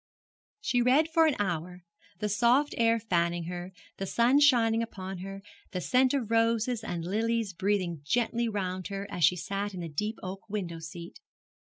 [0.61, 1.83] She read for an hour,
[2.17, 5.43] the soft air fanning her, the sun shining upon her,
[5.73, 9.89] the scent of roses and lilies breathing gently round her as she sat in the
[9.89, 11.19] deep oak window seat.